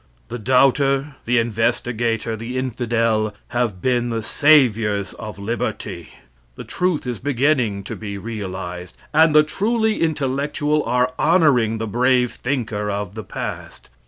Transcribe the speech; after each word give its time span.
The 0.29 0.39
doubter, 0.39 1.17
the 1.25 1.37
investigator, 1.37 2.35
the 2.35 2.57
infidel, 2.57 3.35
have 3.49 3.83
been 3.83 4.09
the 4.09 4.23
saviors 4.23 5.13
of 5.13 5.37
liberty. 5.37 6.09
The 6.55 6.63
truth 6.63 7.05
is 7.05 7.19
beginning 7.19 7.83
to 7.83 7.95
be 7.95 8.17
realized, 8.17 8.97
and 9.13 9.35
the 9.35 9.43
truly 9.43 10.01
intellectual 10.01 10.83
are 10.85 11.13
honoring 11.19 11.77
the 11.77 11.85
brave 11.85 12.31
thinker 12.31 12.89
of 12.89 13.13
the 13.13 13.23
past. 13.23 13.91